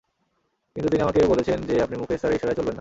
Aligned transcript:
কিন্তু 0.75 0.89
তিনি 0.89 1.01
আমাকে 1.01 1.19
বলেছেন 1.27 1.57
যে 1.61 1.75
আপনি 1.81 1.95
মুকেশ 1.97 2.17
স্যারের 2.19 2.37
ইশারায় 2.37 2.55
চলবেন 2.55 2.65
না। 2.65 2.69